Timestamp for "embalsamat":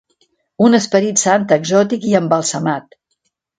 2.23-3.01